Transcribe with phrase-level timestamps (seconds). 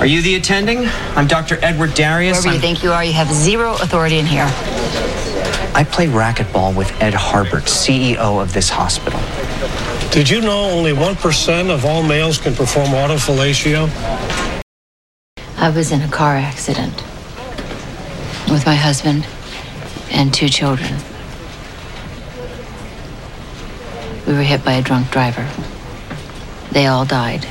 [0.00, 0.86] Are you the attending?
[1.14, 1.58] I'm Dr.
[1.60, 2.38] Edward Darius.
[2.38, 4.46] Whoever you I'm- think you are, you have zero authority in here.
[5.74, 9.20] I play racquetball with Ed Harbert, CEO of this hospital.
[10.10, 13.90] Did you know only 1% of all males can perform autofellatio?
[15.58, 16.94] I was in a car accident
[18.50, 19.26] with my husband
[20.10, 20.94] and two children.
[24.26, 25.46] We were hit by a drunk driver.
[26.72, 27.46] They all died.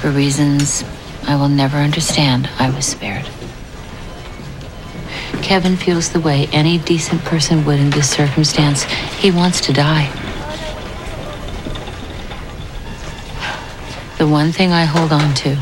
[0.00, 0.84] For reasons
[1.26, 3.28] I will never understand, I was spared.
[5.42, 8.84] Kevin feels the way any decent person would in this circumstance.
[8.84, 10.06] He wants to die.
[14.18, 15.56] The one thing I hold on to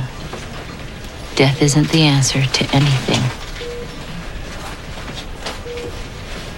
[1.34, 3.23] death isn't the answer to anything.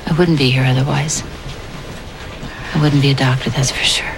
[0.06, 1.22] I wouldn't be here otherwise.
[2.74, 4.17] I wouldn't be a doctor, that's for sure.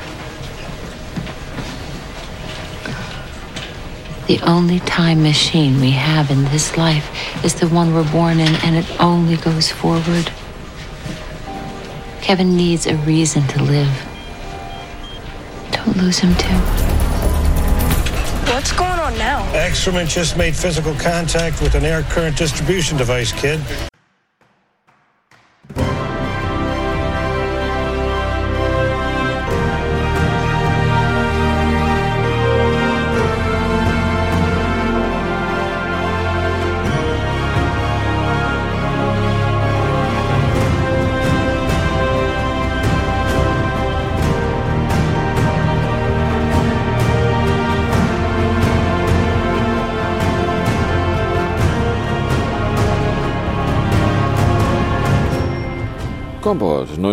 [4.31, 8.55] The only time machine we have in this life is the one we're born in,
[8.63, 10.31] and it only goes forward.
[12.21, 13.91] Kevin needs a reason to live.
[15.73, 16.55] Don't lose him, too.
[18.53, 19.43] What's going on now?
[19.53, 23.61] Excrement just made physical contact with an air current distribution device, kid.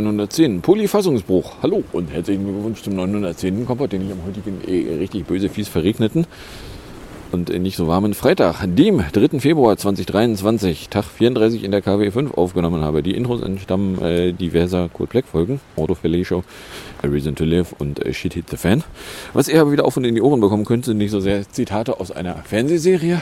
[0.01, 1.55] 910, Polyfassungsbruch.
[1.61, 3.65] Hallo und herzlichen Glückwunsch zum 910.
[3.65, 6.25] Kompott, den ich am heutigen äh, richtig böse, fies verregneten
[7.31, 9.39] und nicht so warmen Freitag, dem 3.
[9.39, 13.03] Februar 2023, Tag 34 in der KW 5 aufgenommen habe.
[13.03, 16.43] Die Intros entstammen äh, diverser Cold Black Folgen, Autofillet Show,
[17.01, 18.83] A Reason to Live und äh, Shit Hit the Fan.
[19.33, 21.49] Was ihr aber wieder auf und in die Ohren bekommen könnt, sind nicht so sehr
[21.49, 23.21] Zitate aus einer Fernsehserie,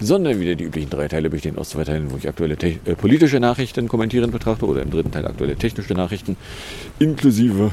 [0.00, 3.40] sondern wieder die üblichen drei Teile bestehen aus zwei Teilen, wo ich aktuelle äh, politische
[3.40, 6.36] Nachrichten kommentieren betrachte oder im dritten Teil aktuelle technische Nachrichten
[6.98, 7.72] inklusive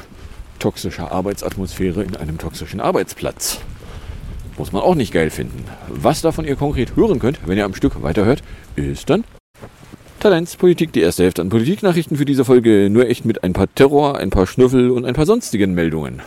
[0.58, 3.60] toxischer Arbeitsatmosphäre in einem toxischen Arbeitsplatz.
[4.56, 5.64] Muss man auch nicht geil finden.
[5.88, 8.42] Was davon ihr konkret hören könnt, wenn ihr am Stück weiterhört,
[8.76, 9.24] ist dann
[10.20, 12.88] Talents Politik, die erste Hälfte an Politiknachrichten für diese Folge.
[12.88, 16.22] Nur echt mit ein paar Terror, ein paar Schnüffel und ein paar sonstigen Meldungen.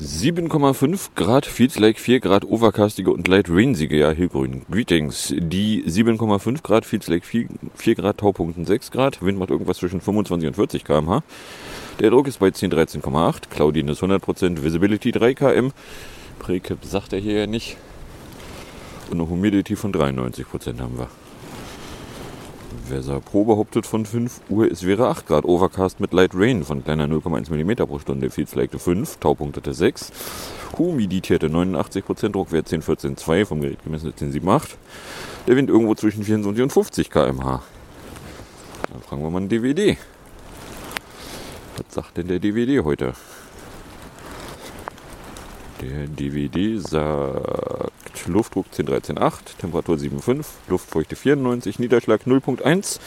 [0.00, 4.62] 7,5 Grad, feels like 4 Grad overcastige und light rainsige, ja, hellgrün.
[4.70, 5.34] Greetings.
[5.36, 9.22] Die 7,5 Grad, feels like 4, 4 Grad, Taupunkten 6 Grad.
[9.22, 11.22] Wind macht irgendwas zwischen 25 und 40 km/h.
[12.00, 13.48] Der Druck ist bei 10, 13,8.
[13.50, 15.72] Claudine ist 100%, Visibility 3 km.
[16.38, 17.76] Precip sagt er hier ja nicht.
[19.10, 21.08] Und eine Humidity von 93% haben wir.
[22.88, 25.44] Weser Pro behauptet von 5 Uhr, es wäre 8 Grad.
[25.44, 28.30] Overcast mit Light Rain von kleiner 0,1 mm pro Stunde.
[28.30, 30.12] Feels like 5, Taupunktete 6.
[30.76, 34.76] Humidierte 89%, Druckwert 10, 14, 2, vom Gerät gemessen 10, 7, 8.
[35.46, 37.62] Der Wind irgendwo zwischen 24 und 50 km/h.
[38.92, 39.96] Dann fragen wir mal einen DVD.
[41.76, 43.14] Was sagt denn der DVD heute?
[45.80, 52.98] Der DVD sagt Luftdruck 10,13,8, Temperatur 7,5, Luftfeuchte 94, Niederschlag 0,1,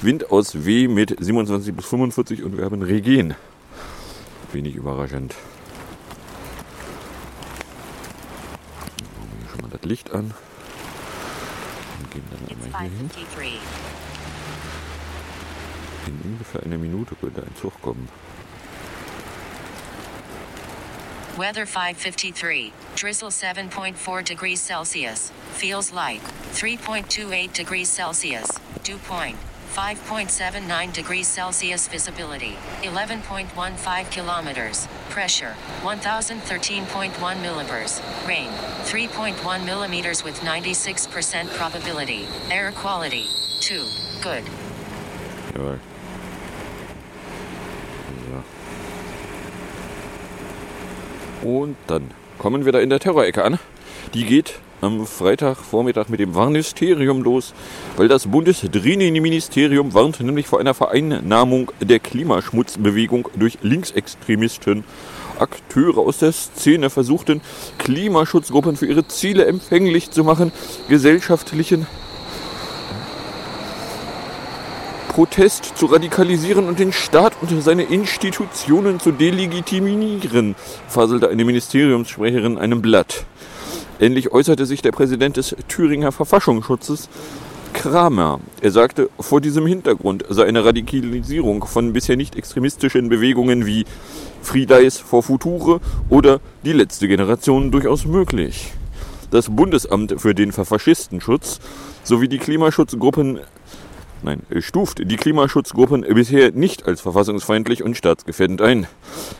[0.00, 3.34] Wind aus W mit 27 bis 45 und wir haben Regen.
[4.52, 5.34] Wenig überraschend.
[9.02, 10.32] Machen wir hier schon mal das Licht an.
[11.98, 13.10] Und gehen dann einmal hier hin.
[13.10, 13.60] 553.
[16.06, 18.08] In ungefähr einer Minute könnte ein Zug kommen.
[21.36, 22.72] Weather 553.
[22.94, 25.32] Drizzle 7.4 degrees Celsius.
[25.54, 26.22] Feels like
[26.52, 28.48] 3.28 degrees Celsius.
[28.84, 29.36] Dew point
[29.72, 31.88] 5.79 degrees Celsius.
[31.88, 34.86] Visibility 11.15 kilometers.
[35.10, 37.10] Pressure 1013.1
[37.42, 38.28] millibars.
[38.28, 38.50] Rain
[38.84, 42.26] 3.1 millimeters with 96% probability.
[42.48, 43.26] Air quality
[43.58, 43.84] 2.
[44.22, 44.44] Good.
[45.52, 45.80] Jawohl.
[51.44, 53.58] Und dann kommen wir da in der Terrorecke an.
[54.14, 57.54] Die geht am Freitagvormittag mit dem Warnsysterium los,
[57.96, 64.84] weil das Bundesdrini-Ministerium warnt nämlich vor einer Vereinnahmung der Klimaschmutzbewegung durch Linksextremisten.
[65.38, 67.40] Akteure aus der Szene versuchten,
[67.78, 70.52] Klimaschutzgruppen für ihre Ziele empfänglich zu machen,
[70.88, 71.86] gesellschaftlichen
[75.14, 80.56] Protest zu radikalisieren und den Staat und seine Institutionen zu delegitimieren,
[80.88, 83.24] faselte eine Ministeriumssprecherin einem Blatt.
[84.00, 87.08] Ähnlich äußerte sich der Präsident des Thüringer Verfassungsschutzes,
[87.74, 88.40] Kramer.
[88.60, 93.84] Er sagte, vor diesem Hintergrund sei eine Radikalisierung von bisher nicht extremistischen Bewegungen wie
[94.42, 98.72] Fridays for Future oder die letzte Generation durchaus möglich.
[99.30, 101.60] Das Bundesamt für den Verfaschistenschutz
[102.02, 103.38] sowie die Klimaschutzgruppen
[104.24, 108.86] nein, stuft die Klimaschutzgruppen bisher nicht als verfassungsfeindlich und staatsgefährdend ein.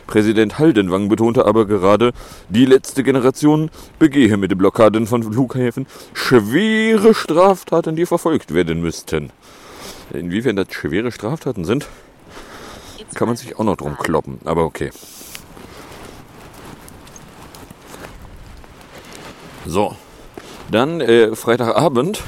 [0.07, 2.13] Präsident Haldenwang betonte aber gerade,
[2.49, 9.31] die letzte Generation begehe mit den Blockaden von Flughäfen schwere Straftaten, die verfolgt werden müssten.
[10.13, 11.89] Inwiefern das schwere Straftaten sind,
[13.15, 14.91] kann man sich auch noch drum kloppen, aber okay.
[19.67, 19.97] So,
[20.71, 22.23] dann äh, Freitagabend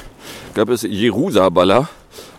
[0.54, 1.88] gab es Jerusaballer,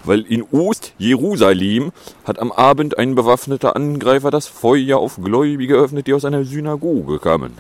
[0.08, 1.92] weil in Ost-Jerusalem
[2.26, 7.20] hat am Abend ein bewaffneter Angreifer das Feuer auf Gläubige geöffnet, die aus einer Synagoge
[7.20, 7.54] kamen.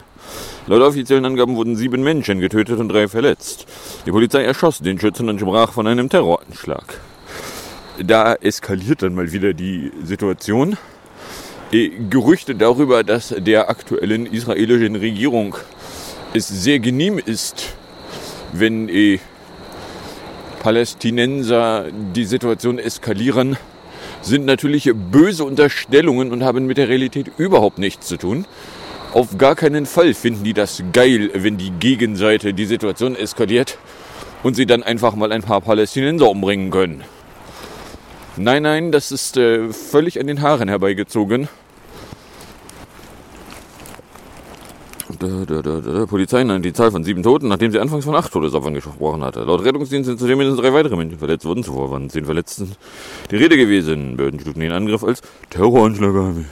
[0.67, 3.65] Laut offiziellen Angaben wurden sieben Menschen getötet und drei verletzt.
[4.05, 6.99] Die Polizei erschoss den Schützen und sprach von einem Terroranschlag.
[8.03, 10.77] Da eskaliert dann mal wieder die Situation.
[11.71, 15.55] Gerüchte darüber, dass der aktuellen israelischen Regierung
[16.33, 17.73] es sehr genehm ist,
[18.53, 19.19] wenn äh,
[20.67, 23.55] Palästinenser die Situation eskalieren,
[24.21, 28.43] sind natürlich böse Unterstellungen und haben mit der Realität überhaupt nichts zu tun.
[29.13, 33.77] Auf gar keinen Fall finden die das geil, wenn die Gegenseite die Situation eskaliert
[34.43, 37.05] und sie dann einfach mal ein paar Palästinenser umbringen können.
[38.35, 41.47] Nein, nein, das ist äh, völlig an den Haaren herbeigezogen.
[46.07, 49.43] Polizei nennt die Zahl von sieben Toten, nachdem sie anfangs von acht Todesopfern gesprochen hatte.
[49.43, 51.63] Laut Rettungsdienst sind zudem mindestens drei weitere Menschen verletzt worden.
[51.63, 52.75] Zuvor waren zehn Verletzten
[53.31, 54.17] die Rede gewesen.
[54.17, 56.45] Behörden stuften den Angriff als Terroranschlag an.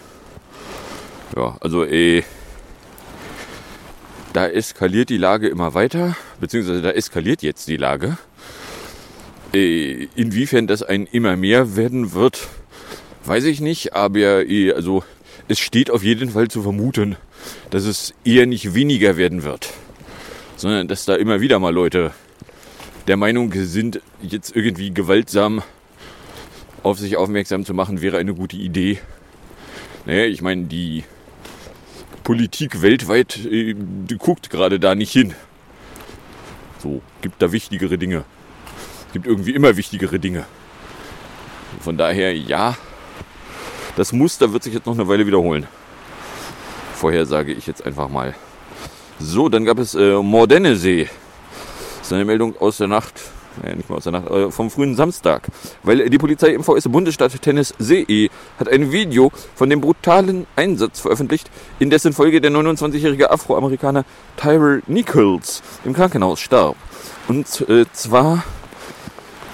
[1.35, 2.23] Ja, also eh.
[4.33, 8.17] Da eskaliert die Lage immer weiter, beziehungsweise da eskaliert jetzt die Lage.
[9.53, 12.49] Äh, inwiefern das ein immer mehr werden wird,
[13.23, 15.03] weiß ich nicht, aber eh, also
[15.47, 17.15] es steht auf jeden Fall zu vermuten,
[17.69, 19.71] dass es eher nicht weniger werden wird,
[20.55, 22.11] sondern dass da immer wieder mal Leute
[23.07, 25.61] der Meinung sind, jetzt irgendwie gewaltsam
[26.81, 28.99] auf sich aufmerksam zu machen, wäre eine gute Idee.
[30.05, 31.03] Naja, ich meine, die
[32.23, 33.75] Politik weltweit äh,
[34.17, 35.33] guckt gerade da nicht hin.
[36.79, 38.23] So, gibt da wichtigere Dinge.
[39.13, 40.45] Gibt irgendwie immer wichtigere Dinge.
[41.79, 42.77] Von daher, ja,
[43.95, 45.67] das Muster wird sich jetzt noch eine Weile wiederholen
[46.95, 48.33] vorhersage ich jetzt einfach mal.
[49.19, 51.07] So, dann gab es äh, Mordennesee.
[51.99, 53.21] Das ist eine Meldung aus der Nacht,
[53.61, 55.47] naja, nicht mal aus der Nacht, äh, vom frühen Samstag.
[55.83, 61.49] Weil die Polizei im VS-Bundesstaat Tennessee hat ein Video von dem brutalen Einsatz veröffentlicht,
[61.79, 64.03] in dessen Folge der 29-jährige Afroamerikaner
[64.35, 66.75] Tyrell Nichols im Krankenhaus starb.
[67.27, 68.43] Und äh, zwar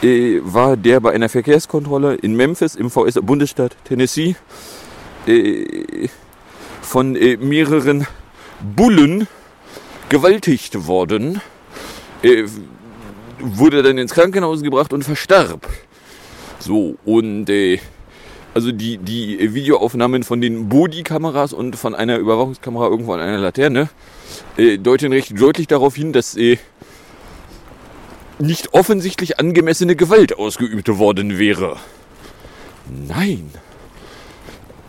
[0.01, 4.35] war der bei einer Verkehrskontrolle in Memphis im VS-Bundesstaat Tennessee
[5.27, 6.07] äh,
[6.81, 8.07] von äh, mehreren
[8.75, 9.27] Bullen
[10.09, 11.39] gewaltigt worden,
[12.23, 12.43] äh,
[13.39, 15.67] wurde dann ins Krankenhaus gebracht und verstarb.
[16.59, 17.79] So, und äh,
[18.53, 23.89] also die, die Videoaufnahmen von den Bodykameras und von einer Überwachungskamera irgendwo an einer Laterne
[24.57, 26.57] äh, deuten recht deutlich darauf hin, dass äh,
[28.41, 31.77] nicht offensichtlich angemessene Gewalt ausgeübt worden wäre.
[32.89, 33.51] Nein.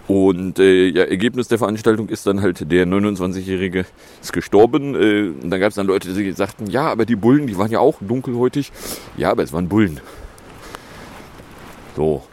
[0.08, 3.86] Und äh, ja, Ergebnis der Veranstaltung ist dann halt, der 29-Jährige
[4.20, 4.94] ist gestorben.
[4.94, 7.70] Äh, und dann gab es dann Leute, die sagten, ja, aber die Bullen, die waren
[7.70, 8.72] ja auch dunkelhäutig.
[9.16, 10.00] Ja, aber es waren Bullen.
[11.96, 12.24] So.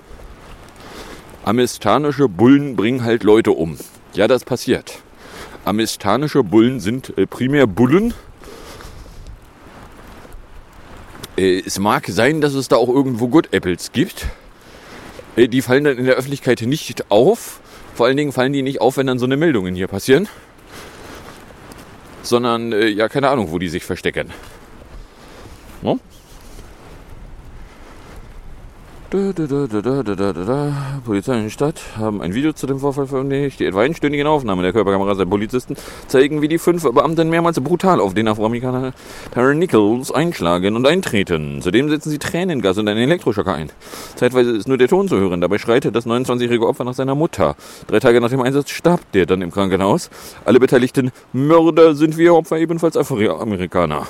[1.46, 3.78] Amistanische Bullen bringen halt Leute um.
[4.14, 5.00] Ja, das passiert.
[5.64, 8.10] Amistanische Bullen sind äh, primär Bullen.
[8.10, 8.14] Äh,
[11.40, 14.28] es mag sein, dass es da auch irgendwo Good Apples gibt.
[15.36, 17.62] Äh, die fallen dann in der Öffentlichkeit nicht auf.
[17.96, 20.28] Vor allen Dingen fallen die nicht auf, wenn dann so eine Meldungen hier passieren.
[22.22, 24.32] Sondern, äh, ja, keine Ahnung, wo die sich verstecken.
[25.82, 26.00] No?
[29.12, 33.60] Da, da, Polizei in der Stadt haben ein Video zu dem Vorfall veröffentlicht.
[33.60, 35.76] Die etwa einstündigen Aufnahmen der Körperkameras der Polizisten
[36.06, 38.94] zeigen, wie die fünf Beamten mehrmals brutal auf den Afroamerikaner
[39.34, 41.60] Terry Nichols einschlagen und eintreten.
[41.64, 43.72] Zudem setzen sie Tränengas und einen Elektroschocker ein.
[44.16, 45.42] Zeitweise ist nur der Ton zu hören.
[45.42, 47.56] Dabei schreit das 29-jährige Opfer nach seiner Mutter.
[47.88, 50.12] Drei Tage nach dem Einsatz starb der dann im Krankenhaus.
[50.46, 54.08] Alle beteiligten Mörder sind wie ihr Opfer ebenfalls Afroamerikaner.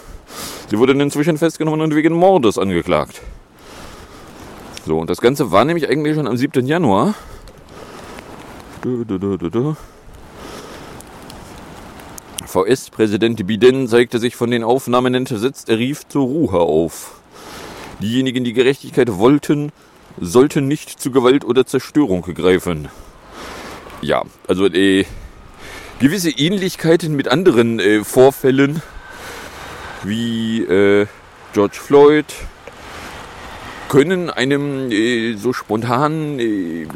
[0.69, 3.21] Sie wurden inzwischen festgenommen und wegen Mordes angeklagt.
[4.89, 6.65] So, und das Ganze war nämlich eigentlich schon am 7.
[6.65, 7.13] Januar.
[12.47, 17.21] VS-Präsident Biden zeigte sich von den Aufnahmen entsetzt, er rief zur Ruhe auf.
[18.01, 19.71] Diejenigen, die Gerechtigkeit wollten,
[20.19, 22.87] sollten nicht zu Gewalt oder Zerstörung greifen.
[24.01, 25.05] Ja, also äh,
[25.99, 28.81] gewisse Ähnlichkeiten mit anderen äh, Vorfällen
[30.03, 31.05] wie äh,
[31.53, 32.25] George Floyd
[33.89, 36.87] können einem äh, so spontan äh,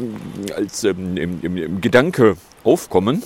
[0.55, 3.21] als ähm, im, im, im Gedanke aufkommen.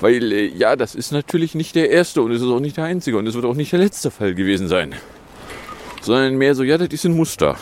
[0.00, 2.84] Weil, äh, ja, das ist natürlich nicht der erste und es ist auch nicht der
[2.84, 4.96] einzige und es wird auch nicht der letzte Fall gewesen sein.
[6.02, 7.56] Sondern mehr so, ja, das ist ein Muster.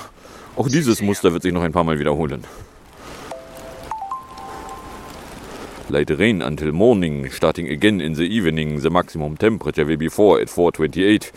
[0.57, 2.45] Auch dieses Muster wird sich noch ein paar Mal wiederholen.
[5.91, 8.79] Light rain until morning, starting again in the evening.
[8.79, 11.33] The maximum temperature will be 4 at 428,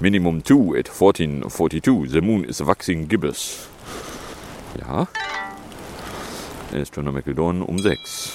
[0.00, 2.06] minimum 2 at 1442.
[2.08, 3.68] The moon is waxing gibbous.
[4.78, 5.08] Ja.
[6.72, 8.32] Astronomical Dawn um 6.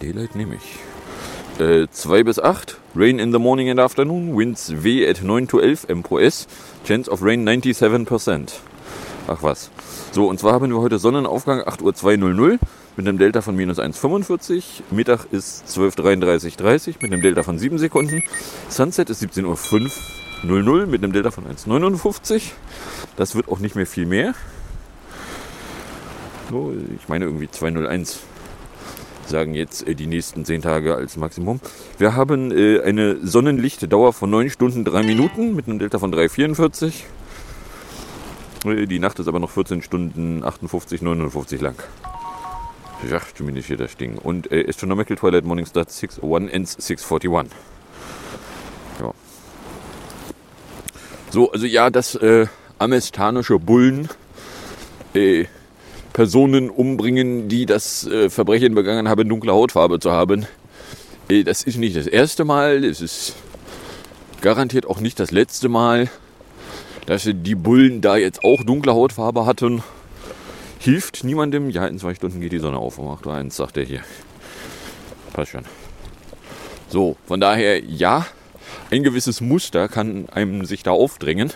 [0.00, 1.60] Daylight nehme ich.
[1.60, 2.78] Äh, 2 bis 8.
[2.94, 4.34] Rain in the morning and afternoon.
[4.34, 6.46] Winds W at 9 to 11 MPS.
[6.86, 8.60] Chance of rain 97%.
[9.28, 9.70] Ach was.
[10.12, 12.58] So, und zwar haben wir heute Sonnenaufgang 8.02 Uhr
[12.96, 14.82] mit einem Delta von minus 1,45.
[14.90, 18.22] Mittag ist 12.33,30 mit einem Delta von 7 Sekunden.
[18.68, 19.90] Sunset ist 17.05
[20.44, 22.52] Uhr mit einem Delta von 1,59.
[23.16, 24.34] Das wird auch nicht mehr viel mehr.
[26.50, 28.20] So, ich meine irgendwie 201
[29.26, 31.60] sagen jetzt äh, die nächsten 10 Tage als Maximum.
[31.98, 36.92] Wir haben äh, eine Sonnenlichtdauer von 9 Stunden 3 Minuten mit einem Delta von 3,44.
[38.66, 41.76] Äh, die Nacht ist aber noch 14 Stunden 58, 59 lang.
[43.10, 44.18] Ja, zumindest hier das Ding.
[44.18, 47.52] Und äh, Astronomical Twilight Morning Start 601 ends 641.
[49.00, 49.12] Ja.
[51.30, 52.46] So, also ja, das äh,
[52.78, 54.08] amestanische Bullen
[55.14, 55.44] äh,
[56.12, 60.46] Personen umbringen, die das äh, Verbrechen begangen haben, dunkle Hautfarbe zu haben.
[61.28, 63.34] Äh, das ist nicht das erste Mal, es ist
[64.40, 66.10] garantiert auch nicht das letzte Mal,
[67.06, 69.82] dass die Bullen da jetzt auch dunkle Hautfarbe hatten.
[70.84, 71.70] Hilft niemandem.
[71.70, 74.02] Ja, in zwei Stunden geht die Sonne auf um 8.01 Uhr, sagt er hier.
[75.32, 75.64] Passt schon.
[76.88, 78.26] So, von daher, ja,
[78.90, 81.54] ein gewisses Muster kann einem sich da aufdrängen.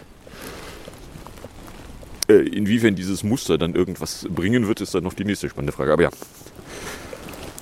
[2.31, 5.93] Äh, inwiefern dieses Muster dann irgendwas bringen wird, ist dann noch die nächste spannende Frage.
[5.93, 6.11] Aber ja.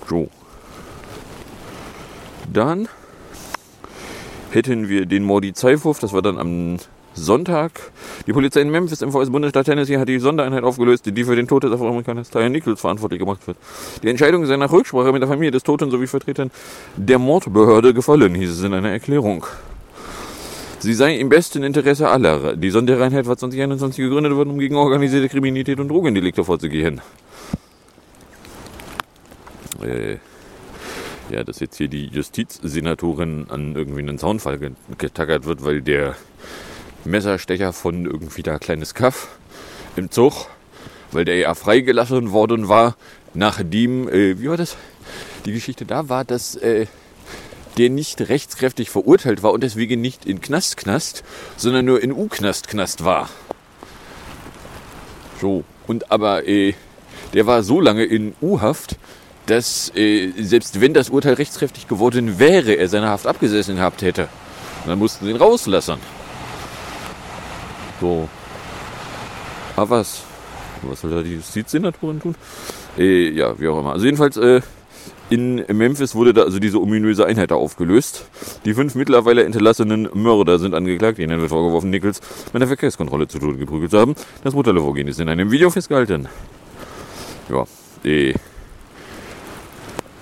[0.09, 0.31] So.
[2.53, 2.89] Dann
[4.53, 6.79] hätten wir den Mordi Zeifhof, das war dann am
[7.17, 7.73] Sonntag.
[8.27, 11.65] Die Polizei in Memphis im VS-Bundesstaat Tennessee hat die Sondereinheit aufgelöst, die für den Tod
[11.65, 13.57] des Afroamerikaners Tyre Nichols verantwortlich gemacht wird.
[14.03, 16.51] Die Entscheidung sei nach Rücksprache mit der Familie des Toten sowie Vertretern
[16.97, 19.47] der Mordbehörde gefallen, hieß es in einer Erklärung.
[20.79, 22.55] Sie sei im besten Interesse aller.
[22.55, 27.01] Die Sondereinheit war 2021 gegründet worden, um gegen organisierte Kriminalität und Drogendelikte vorzugehen.
[29.83, 30.19] Äh,
[31.31, 34.61] ja, dass jetzt hier die Justizsenatorin an irgendwie einen Zaunfall
[34.99, 36.15] getackert wird, weil der
[37.07, 39.29] Messerstecher von irgendwie da kleines Kaff
[39.97, 40.47] im Zug,
[41.13, 42.97] weil der ja freigelassen worden war,
[43.35, 44.77] nachdem, äh, wie war das?
[45.45, 46.87] Die Geschichte da war, dass äh,
[47.77, 51.25] der nicht rechtskräftig verurteilt war und deswegen nicht in Knast Knast,
[51.57, 53.29] sondern nur in U-Knast Knast war.
[55.41, 56.75] So, und aber äh,
[57.35, 58.97] der war so lange in U-Haft,
[59.47, 64.29] dass äh, selbst wenn das Urteil rechtskräftig geworden wäre, er seine Haft abgesessen gehabt hätte.
[64.83, 65.99] Und dann mussten sie ihn rauslassen.
[68.01, 68.29] So.
[69.77, 70.23] Aber was?
[70.83, 72.35] Was soll da die Justizsenatorin tun?
[72.99, 73.93] Äh, ja, wie auch immer.
[73.93, 74.61] Also jedenfalls, äh,
[75.29, 78.27] in Memphis wurde da also diese ominöse Einheit da aufgelöst.
[78.65, 81.19] Die fünf mittlerweile entlassenen Mörder sind angeklagt.
[81.19, 82.21] Ihnen wird vorgeworfen, Nichols
[82.53, 84.15] mit der Verkehrskontrolle zu Tode geprügelt zu haben.
[84.45, 86.29] Das Vorgehen ist in einem Video festgehalten.
[87.51, 87.65] Ja,
[88.05, 88.35] eh.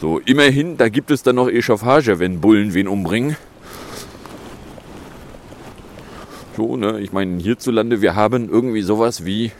[0.00, 3.36] So, immerhin, da gibt es dann noch Echauffage, wenn Bullen wen umbringen.
[6.56, 9.50] So, ne, ich meine, hierzulande, wir haben irgendwie sowas wie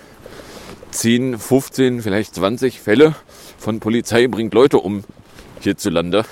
[0.93, 3.17] 10, 15, vielleicht 20 Fälle
[3.59, 5.03] von Polizei bringt Leute um
[5.61, 6.25] hierzulande.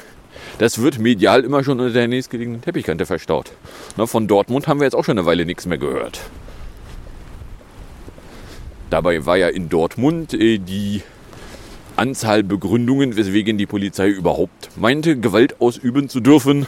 [0.59, 3.51] Das wird medial immer schon unter der nächstgelegenen Teppichkante verstaut.
[3.97, 6.21] Ne, von Dortmund haben wir jetzt auch schon eine Weile nichts mehr gehört.
[8.89, 11.03] Dabei war ja in Dortmund äh, die
[11.97, 16.67] Anzahl Begründungen, weswegen die Polizei überhaupt meinte, Gewalt ausüben zu dürfen,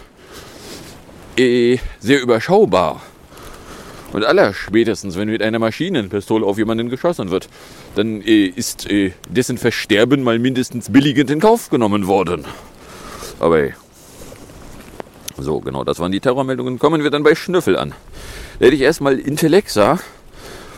[1.37, 3.03] äh, sehr überschaubar.
[4.15, 7.49] Und aller spätestens, wenn mit einer Maschinenpistole auf jemanden geschossen wird,
[7.97, 12.45] dann äh, ist äh, dessen Versterben mal mindestens billigend in Kauf genommen worden.
[13.41, 13.75] Aber ey.
[15.37, 16.79] So, genau, das waren die Terrormeldungen.
[16.79, 17.93] Kommen wir dann bei Schnüffel an.
[18.61, 19.99] Da hätte ich erstmal Intellexa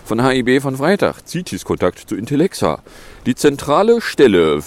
[0.07, 1.17] von HIB von Freitag.
[1.29, 2.83] CITIS-Kontakt zu Intellexa.
[3.27, 4.63] Die zentrale Stelle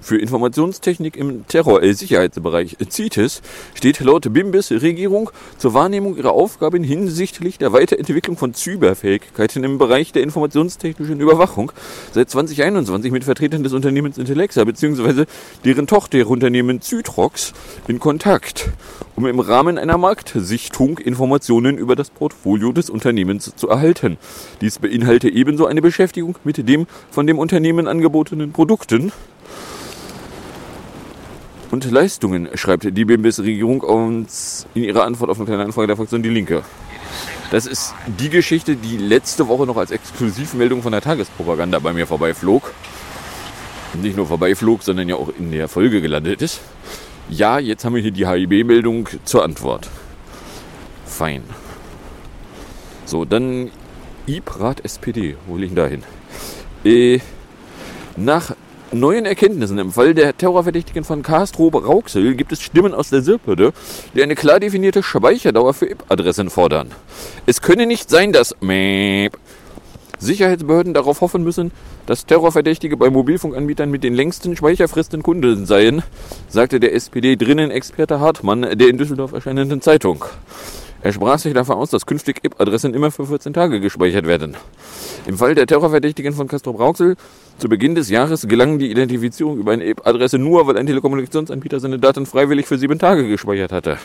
[0.00, 3.42] für Informationstechnik im Terror-Sicherheitsbereich CITES
[3.74, 10.12] steht laut BIMBIS Regierung zur Wahrnehmung ihrer Aufgaben hinsichtlich der Weiterentwicklung von Cyberfähigkeiten im Bereich
[10.12, 11.72] der informationstechnischen Überwachung
[12.12, 15.24] seit 2021 mit Vertretern des Unternehmens Intellexa bzw.
[15.64, 17.52] deren Tochterunternehmen Zytrox
[17.88, 18.70] in Kontakt,
[19.16, 24.16] um im Rahmen einer Marktsichtung Informationen über das Portfolio des Unternehmens zu erhalten.
[24.60, 29.12] Dies beinhalte ebenso eine Beschäftigung mit dem von dem Unternehmen angebotenen Produkten
[31.70, 36.22] und Leistungen, schreibt die BMWs-Regierung uns in ihrer Antwort auf eine kleine Anfrage der Fraktion
[36.22, 36.62] Die Linke.
[37.50, 42.06] Das ist die Geschichte, die letzte Woche noch als Exklusivmeldung von der Tagespropaganda bei mir
[42.06, 42.72] vorbeiflog.
[43.94, 46.60] Nicht nur vorbeiflog, sondern ja auch in der Folge gelandet ist.
[47.30, 49.88] Ja, jetzt haben wir hier die HIB-Meldung zur Antwort.
[51.06, 51.42] Fein.
[53.06, 53.70] So, dann
[54.26, 55.36] IPRAT SPD.
[55.46, 56.02] Wo liegen da hin?
[56.84, 57.20] Äh,
[58.16, 58.54] nach
[58.92, 63.72] neuen Erkenntnissen im Fall der Terrorverdächtigen von Castro Rauxel gibt es Stimmen aus der Sirpede,
[64.14, 66.90] die eine klar definierte Speicherdauer für IP-Adressen fordern.
[67.46, 68.54] Es könne nicht sein, dass
[70.18, 71.70] Sicherheitsbehörden darauf hoffen müssen,
[72.06, 76.02] dass Terrorverdächtige bei Mobilfunkanbietern mit den längsten Speicherfristen Kunden seien,
[76.48, 80.24] sagte der SPD-Drinnen-Experte Hartmann der in Düsseldorf erscheinenden Zeitung.
[81.00, 84.56] Er sprach sich dafür aus, dass künftig IP-Adressen immer für 14 Tage gespeichert werden.
[85.26, 87.16] Im Fall der Terrorverdächtigen von Castro Rauxel
[87.58, 91.98] zu Beginn des Jahres gelang die Identifizierung über eine IP-Adresse nur, weil ein Telekommunikationsanbieter seine
[91.98, 93.98] Daten freiwillig für sieben Tage gespeichert hatte.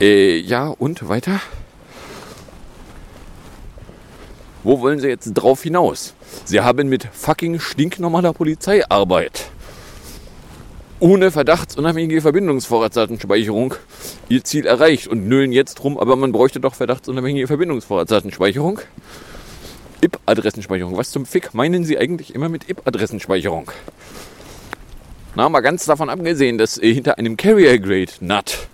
[0.00, 1.40] Äh, ja, und weiter?
[4.64, 6.14] Wo wollen Sie jetzt drauf hinaus?
[6.44, 9.50] Sie haben mit fucking stinknormaler Polizeiarbeit
[11.00, 13.74] ohne verdachtsunabhängige Verbindungsvorratsdatenspeicherung
[14.28, 18.80] ihr Ziel erreicht und nölen jetzt drum, aber man bräuchte doch verdachtsunabhängige Verbindungsvorratsdatenspeicherung.
[20.00, 20.96] IP-Adressenspeicherung.
[20.96, 23.70] Was zum Fick meinen Sie eigentlich immer mit IP-Adressenspeicherung?
[25.34, 28.68] Na, mal ganz davon abgesehen, dass hinter einem Carrier Grade NAT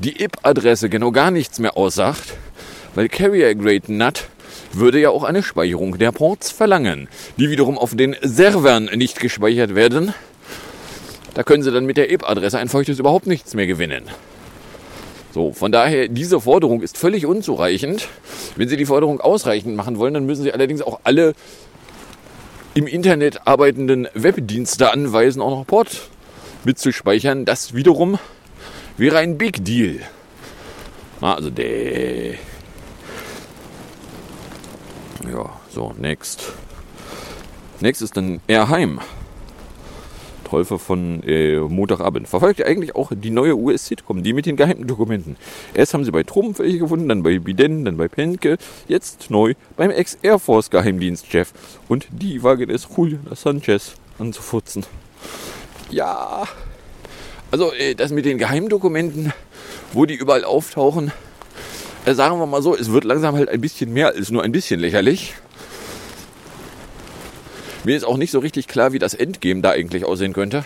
[0.00, 2.34] die IP-Adresse genau gar nichts mehr aussagt,
[2.94, 4.28] weil Carrier Grade NAT
[4.72, 9.74] würde ja auch eine Speicherung der Ports verlangen, die wiederum auf den Servern nicht gespeichert
[9.74, 10.14] werden
[11.34, 14.04] da können Sie dann mit der IP-Adresse ein feuchtes überhaupt nichts mehr gewinnen.
[15.32, 18.08] So, von daher, diese Forderung ist völlig unzureichend.
[18.56, 21.34] Wenn Sie die Forderung ausreichend machen wollen, dann müssen Sie allerdings auch alle
[22.74, 26.08] im Internet arbeitenden Webdienste anweisen, auch noch Port
[26.64, 27.44] mitzuspeichern.
[27.44, 28.18] Das wiederum
[28.96, 30.00] wäre ein Big Deal.
[31.20, 32.34] Also der.
[35.30, 36.52] Ja, so, next.
[37.80, 39.00] Next ist dann Erheim.
[40.50, 42.26] Teufel von äh, Montagabend.
[42.26, 45.36] Verfolgt eigentlich auch die neue US-Sitcom, die mit den geheimen Dokumenten.
[45.74, 48.58] Erst haben sie bei Trump welche gefunden, dann bei Biden, dann bei Penke,
[48.88, 51.52] jetzt neu beim Ex-Air Force-Geheimdienstchef.
[51.88, 54.84] Und die wage es, Julian Sanchez anzufutzen.
[55.90, 56.44] Ja,
[57.52, 59.32] also äh, das mit den Geheimdokumenten,
[59.92, 61.12] wo die überall auftauchen,
[62.06, 64.52] äh, sagen wir mal so, es wird langsam halt ein bisschen mehr als nur ein
[64.52, 65.34] bisschen lächerlich.
[67.84, 70.64] Mir ist auch nicht so richtig klar, wie das Endgame da eigentlich aussehen könnte.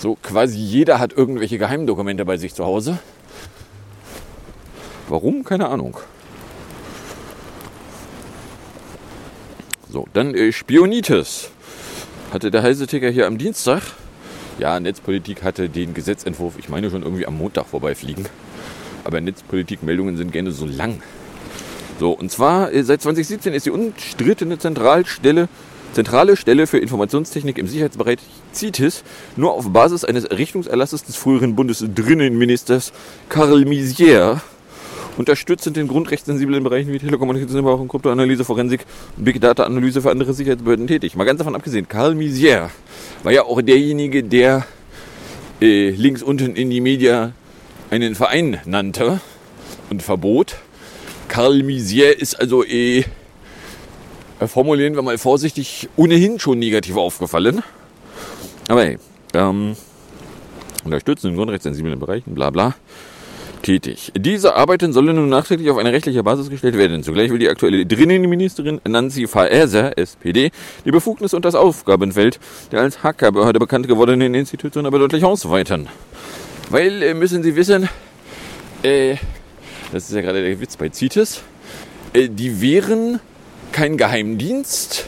[0.00, 2.98] So quasi jeder hat irgendwelche Geheimdokumente bei sich zu Hause.
[5.08, 5.44] Warum?
[5.44, 5.98] Keine Ahnung.
[9.90, 11.50] So, dann äh, Spionitis.
[12.32, 13.82] Hatte der Heiseticker hier am Dienstag.
[14.58, 18.26] Ja, Netzpolitik hatte den Gesetzentwurf, ich meine schon irgendwie am Montag vorbeifliegen.
[19.04, 21.02] Aber Netzpolitik-Meldungen sind gerne so lang.
[22.00, 25.48] So, und zwar äh, seit 2017 ist die unstrittene Zentralstelle
[25.92, 28.18] zentrale Stelle für Informationstechnik im Sicherheitsbereich
[28.52, 29.04] CITES
[29.36, 32.92] nur auf Basis eines Richtungserlasses des früheren Bundesdrinnenministers
[33.28, 34.40] Karl Misier
[35.16, 40.86] unterstützend in grundrechtssensiblen Bereichen wie Telekommunikationsüberwachung, Kryptoanalyse, Forensik und Big Data Analyse für andere Sicherheitsbehörden
[40.86, 41.16] tätig.
[41.16, 42.70] Mal ganz davon abgesehen, Karl Misier
[43.22, 44.66] war ja auch derjenige, der
[45.60, 47.32] äh, links unten in die Media
[47.90, 49.20] einen Verein nannte
[49.90, 50.56] und verbot.
[51.28, 53.04] Karl Misier ist also eh
[54.48, 57.62] formulieren wir mal vorsichtig, ohnehin schon negativ aufgefallen.
[58.68, 58.98] Aber hey,
[59.34, 59.76] ähm,
[60.84, 62.74] unterstützen in grundrechtssensiblen Bereichen, bla bla,
[63.62, 64.12] tätig.
[64.16, 67.02] Diese Arbeiten sollen nun nachträglich auf eine rechtliche Basis gestellt werden.
[67.02, 70.50] Zugleich will die aktuelle Drinnenministerin Nancy Faeser, SPD,
[70.84, 72.38] die Befugnis und das Aufgabenfeld
[72.70, 75.88] der als Hackerbehörde bekannt gewordenen Institution aber deutlich ausweiten.
[76.70, 77.88] Weil, äh, müssen Sie wissen,
[78.82, 79.16] äh,
[79.92, 81.42] das ist ja gerade der Witz bei CITES,
[82.12, 83.20] äh, die wären
[83.72, 85.06] kein Geheimdienst,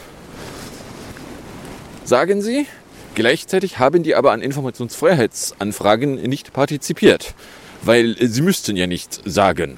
[2.03, 2.65] sagen sie.
[3.13, 7.33] Gleichzeitig haben die aber an Informationsfreiheitsanfragen nicht partizipiert,
[7.81, 9.77] weil sie müssten ja nichts sagen.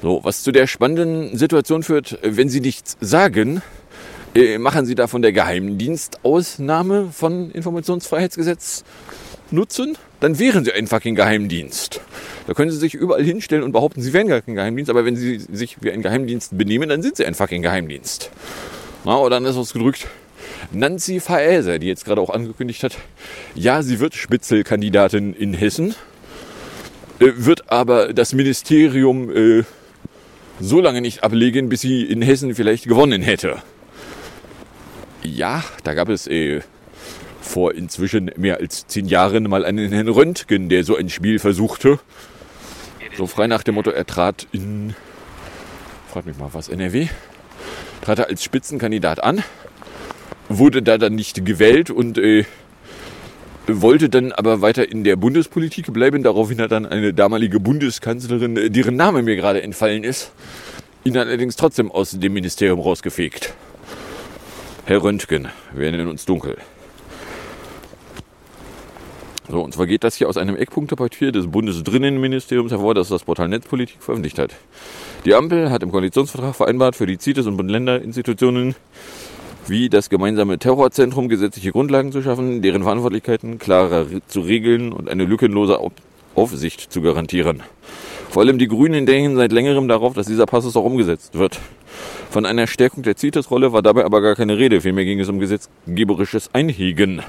[0.00, 3.60] So, was zu der spannenden Situation führt, wenn sie nichts sagen,
[4.32, 8.84] Äh, machen Sie davon der Geheimdienstausnahme von Informationsfreiheitsgesetz
[9.52, 9.96] nutzen?
[10.20, 12.00] Dann wären Sie ein fucking Geheimdienst.
[12.46, 15.16] Da können Sie sich überall hinstellen und behaupten, Sie wären gar kein Geheimdienst, aber wenn
[15.16, 18.30] Sie sich wie ein Geheimdienst benehmen, dann sind Sie ein fucking Geheimdienst.
[19.04, 20.06] Na, oder dann ist was gedrückt.
[20.72, 22.96] Nancy Faeser, die jetzt gerade auch angekündigt hat,
[23.54, 25.94] ja, sie wird Spitzelkandidatin in Hessen,
[27.18, 29.64] äh, wird aber das Ministerium äh,
[30.60, 33.62] so lange nicht ablegen, bis sie in Hessen vielleicht gewonnen hätte.
[35.22, 36.60] Ja, da gab es äh,
[37.40, 41.98] vor inzwischen mehr als zehn Jahren mal einen Herrn Röntgen, der so ein Spiel versuchte.
[43.16, 44.94] So frei nach dem Motto, er trat in,
[46.08, 47.08] frag mich mal was, NRW,
[48.02, 49.42] trat er als Spitzenkandidat an
[50.50, 52.44] wurde da dann nicht gewählt und äh,
[53.66, 56.22] wollte dann aber weiter in der Bundespolitik bleiben.
[56.22, 60.32] Daraufhin hat dann eine damalige Bundeskanzlerin, äh, deren Name mir gerade entfallen ist,
[61.04, 63.54] ihn allerdings trotzdem aus dem Ministerium rausgefegt.
[64.86, 66.56] Herr Röntgen, wir nennen uns dunkel.
[69.50, 73.48] So, und zwar geht das hier aus einem Eckpunktepapier des Bundesdrinnenministeriums hervor, das das Portal
[73.48, 74.54] Netzpolitik veröffentlicht hat.
[75.24, 78.76] Die Ampel hat im Koalitionsvertrag vereinbart, für die CITES und Bund-Länder-Institutionen
[79.66, 85.24] wie das gemeinsame Terrorzentrum gesetzliche Grundlagen zu schaffen, deren Verantwortlichkeiten klarer zu regeln und eine
[85.24, 85.78] lückenlose
[86.34, 87.62] Aufsicht zu garantieren.
[88.30, 91.58] Vor allem die Grünen denken seit längerem darauf, dass dieser Passus auch umgesetzt wird.
[92.30, 95.40] Von einer Stärkung der CITES-Rolle war dabei aber gar keine Rede, vielmehr ging es um
[95.40, 97.22] gesetzgeberisches Einhegen.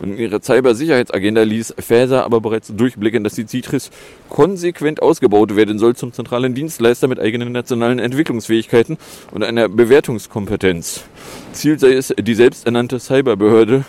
[0.00, 3.90] Und in ihrer Cybersicherheitsagenda ließ Faeser aber bereits durchblicken, dass die CITRIS
[4.28, 8.98] konsequent ausgebaut werden soll zum zentralen Dienstleister mit eigenen nationalen Entwicklungsfähigkeiten
[9.32, 11.04] und einer Bewertungskompetenz.
[11.52, 13.84] Ziel sei es, die selbsternannte Cyberbehörde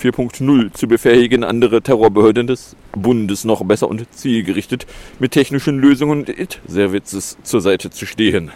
[0.00, 4.86] 4.0 zu befähigen, andere Terrorbehörden des Bundes noch besser und zielgerichtet
[5.18, 8.50] mit technischen Lösungen und IT-Services zur Seite zu stehen.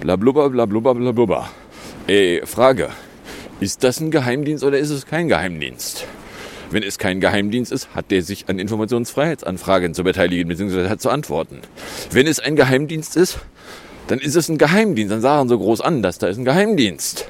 [0.00, 1.50] Blablubber, blablubber, blablubber.
[2.06, 2.90] Ey, Frage.
[3.60, 6.04] Ist das ein Geheimdienst oder ist es kein Geheimdienst?
[6.70, 10.96] Wenn es kein Geheimdienst ist, hat der sich an Informationsfreiheitsanfragen zu beteiligen bzw.
[10.98, 11.62] zu antworten.
[12.12, 13.38] Wenn es ein Geheimdienst ist,
[14.06, 15.10] dann ist es ein Geheimdienst.
[15.10, 17.26] Dann sagen so groß an, dass da ist ein Geheimdienst.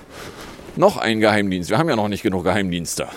[0.77, 1.71] Noch ein Geheimdienst.
[1.71, 3.09] Wir haben ja noch nicht genug Geheimdienste.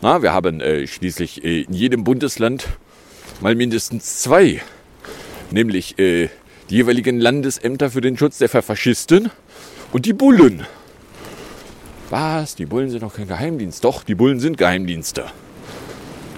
[0.00, 2.68] Na, wir haben äh, schließlich äh, in jedem Bundesland
[3.40, 4.62] mal mindestens zwei.
[5.50, 6.28] Nämlich äh,
[6.68, 9.30] die jeweiligen Landesämter für den Schutz der Verfaschisten
[9.92, 10.64] und die Bullen.
[12.10, 12.56] Was?
[12.56, 13.84] Die Bullen sind doch kein Geheimdienst.
[13.84, 15.26] Doch, die Bullen sind Geheimdienste.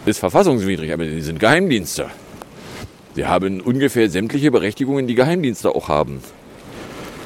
[0.04, 2.10] Ist verfassungswidrig, aber sie sind Geheimdienste.
[3.14, 6.22] Sie haben ungefähr sämtliche Berechtigungen, die Geheimdienste auch haben.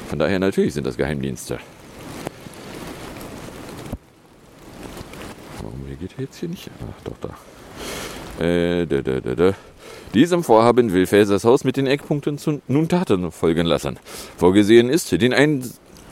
[0.08, 1.58] Von daher natürlich sind das Geheimdienste.
[5.60, 6.70] Warum geht jetzt hier nicht?
[6.80, 8.44] Ach, doch, da.
[8.44, 9.54] Äh, da, da, da, da.
[10.14, 13.98] Diesem Vorhaben will Fäsers Haus mit den Eckpunkten zu nun Taten folgen lassen.
[14.36, 15.68] Vorgesehen ist, den ein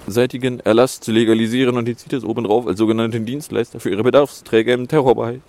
[0.07, 4.89] seitigen Erlass zu legalisieren und die CITES obendrauf als sogenannten Dienstleister für ihre Bedarfsträger im
[4.89, 5.41] Terrorbereich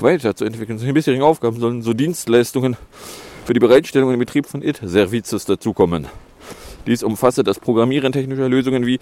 [0.00, 0.78] weiterzuentwickeln.
[0.78, 2.76] Zu den bisherigen Aufgaben sollen so Dienstleistungen
[3.44, 6.06] für die Bereitstellung und Betrieb von IT-Services dazukommen.
[6.86, 9.00] Dies umfasse das Programmieren technischer Lösungen wie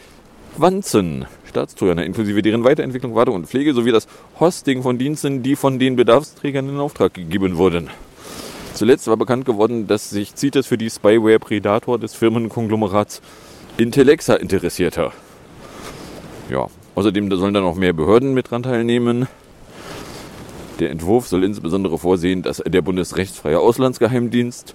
[0.57, 4.07] Wanzen, Staatstrojaner, inklusive deren Weiterentwicklung, Wartung und Pflege sowie das
[4.39, 7.91] Hosting von Diensten, die von den Bedarfsträgern in Auftrag gegeben wurden.
[8.73, 13.21] Zuletzt war bekannt geworden, dass sich CITES für die Spyware Predator des Firmenkonglomerats
[13.77, 15.13] Intellexa interessierter.
[16.49, 19.27] Ja, außerdem sollen da noch mehr Behörden mit dran teilnehmen.
[20.79, 24.75] Der Entwurf soll insbesondere vorsehen, dass der Bundesrechtsfreie Auslandsgeheimdienst,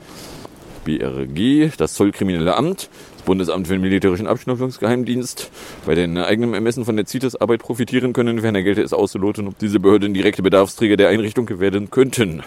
[0.84, 5.50] BRG, das Zollkriminelle Amt, das Bundesamt für den Militärischen Abschnuffungsgeheimdienst
[5.86, 8.40] bei den eigenen Ermessen von der CITES-Arbeit profitieren können.
[8.40, 12.44] Ferner gelte es auszuloten, ob diese Behörden direkte Bedarfsträger der Einrichtung werden könnten.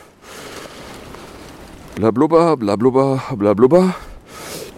[1.94, 3.94] Blablubber, blablubber, blablubber.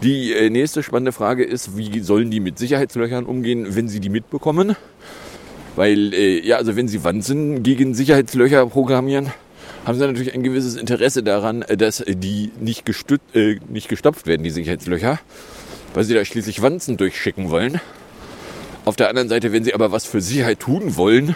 [0.05, 4.11] Die äh, nächste spannende Frage ist, wie sollen die mit Sicherheitslöchern umgehen, wenn sie die
[4.11, 4.77] mitbekommen?
[5.77, 9.33] Weil, äh, ja, also wenn sie Wanzen gegen Sicherheitslöcher programmieren,
[9.87, 14.27] haben sie natürlich ein gewisses Interesse daran, äh, dass die nicht, gestützt, äh, nicht gestopft
[14.27, 15.21] werden, die Sicherheitslöcher,
[15.95, 17.81] weil sie da schließlich Wanzen durchschicken wollen.
[18.85, 21.35] Auf der anderen Seite, wenn sie aber was für Sicherheit tun wollen,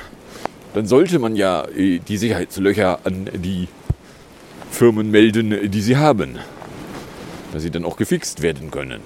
[0.74, 3.68] dann sollte man ja äh, die Sicherheitslöcher an die
[4.70, 6.38] Firmen melden, die sie haben
[7.52, 9.00] dass sie dann auch gefixt werden können.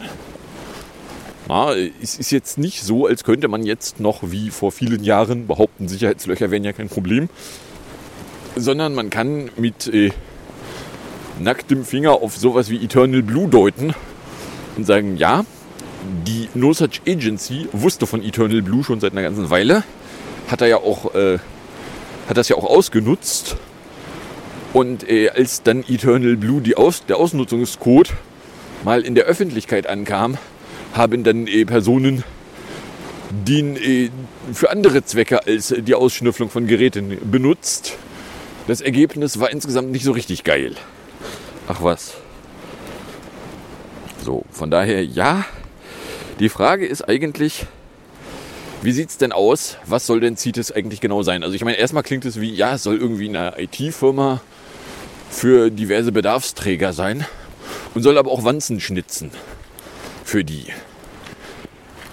[1.48, 5.46] Na, es ist jetzt nicht so, als könnte man jetzt noch wie vor vielen Jahren
[5.46, 7.28] behaupten, Sicherheitslöcher wären ja kein Problem,
[8.54, 10.12] sondern man kann mit äh,
[11.40, 13.94] nacktem Finger auf sowas wie Eternal Blue deuten
[14.76, 15.44] und sagen, ja,
[16.26, 19.84] die No Such Agency wusste von Eternal Blue schon seit einer ganzen Weile,
[20.48, 21.38] hat er ja auch, äh,
[22.28, 23.56] hat das ja auch ausgenutzt.
[24.72, 28.14] Und äh, als dann Eternal Blue die Aus der Ausnutzungscode
[28.84, 30.38] mal in der Öffentlichkeit ankam,
[30.94, 32.24] haben dann äh, Personen
[33.30, 34.10] den äh,
[34.52, 37.96] für andere Zwecke als die Ausschnüfflung von Geräten benutzt.
[38.66, 40.74] Das Ergebnis war insgesamt nicht so richtig geil.
[41.68, 42.14] Ach was.
[44.22, 45.44] So, von daher ja.
[46.38, 47.66] Die Frage ist eigentlich,
[48.82, 49.78] wie sieht es denn aus?
[49.86, 51.42] Was soll denn CITES eigentlich genau sein?
[51.42, 54.40] Also ich meine, erstmal klingt es wie, ja, es soll irgendwie eine IT-Firma
[55.30, 57.26] für diverse Bedarfsträger sein
[57.94, 59.30] und soll aber auch Wanzen schnitzen
[60.24, 60.66] für die.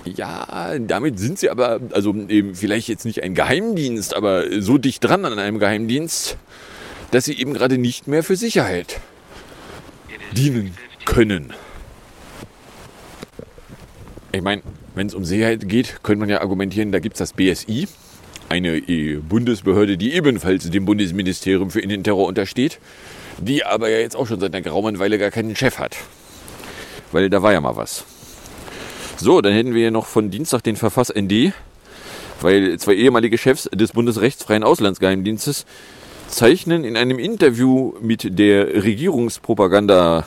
[0.06, 5.04] Ja, damit sind sie aber, also eben vielleicht jetzt nicht ein Geheimdienst, aber so dicht
[5.04, 6.38] dran an einem Geheimdienst,
[7.12, 9.00] dass sie eben gerade nicht mehr für Sicherheit
[10.36, 11.54] dienen können.
[14.32, 14.62] Ich meine,
[14.96, 17.88] wenn es um Sicherheit geht, könnte man ja argumentieren, da gibt es das BSI,
[18.48, 22.80] eine äh, Bundesbehörde, die ebenfalls dem Bundesministerium für Innenterror untersteht,
[23.40, 25.98] die aber ja jetzt auch schon seit einer geraumen Weile gar keinen Chef hat.
[27.12, 28.06] Weil da war ja mal was.
[29.18, 31.54] So, dann hätten wir noch von Dienstag den Verfass-ND,
[32.42, 35.66] weil zwei ehemalige Chefs des Bundesrechtsfreien Auslandsgeheimdienstes
[36.28, 40.26] zeichnen in einem Interview mit der Regierungspropaganda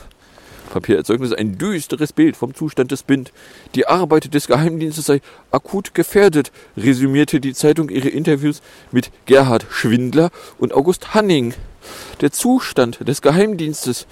[0.73, 3.31] Papiererzeugnis ein düsteres Bild vom Zustand des BIND.
[3.75, 5.21] Die Arbeit des Geheimdienstes sei
[5.51, 11.55] akut gefährdet, resümierte die Zeitung ihre Interviews mit Gerhard Schwindler und August Hanning.
[12.21, 14.07] Der Zustand des Geheimdienstes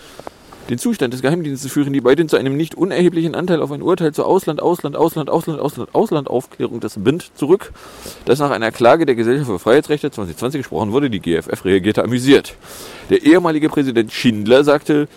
[0.71, 4.13] den Zustand des Geheimdienstes führen die beiden zu einem nicht unerheblichen Anteil auf ein Urteil
[4.13, 7.73] zur Ausland, Ausland, Ausland, Ausland, Ausland, Auslandaufklärung des BIND zurück,
[8.25, 11.11] das nach einer Klage der Gesellschaft für Freiheitsrechte 2020 gesprochen wurde.
[11.11, 12.55] Die GFF reagierte amüsiert.
[13.09, 15.09] Der ehemalige Präsident Schindler sagte